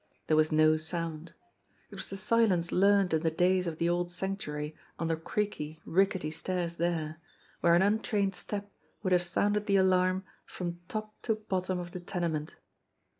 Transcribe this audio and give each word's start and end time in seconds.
There 0.25 0.35
was 0.35 0.51
no 0.51 0.77
sound. 0.77 1.35
It 1.91 1.95
was 1.95 2.09
the 2.09 2.17
silence 2.17 2.71
learned 2.71 3.13
in 3.13 3.21
the 3.21 3.29
days 3.29 3.67
of 3.67 3.77
the 3.77 3.87
old 3.87 4.11
Sanctuary 4.11 4.75
on 4.97 5.07
tks 5.09 5.23
creaky, 5.23 5.79
rickety 5.85 6.31
stairs 6.31 6.77
there, 6.77 7.17
where 7.59 7.75
an 7.75 7.83
untrained 7.83 8.33
step 8.33 8.71
wouk' 9.03 9.11
have 9.11 9.21
sounded 9.21 9.67
the 9.67 9.75
alarm 9.75 10.23
from 10.43 10.79
top 10.87 11.21
to 11.21 11.35
bottom 11.35 11.77
of 11.77 11.91
the 11.91 11.99
tenement. 11.99 12.55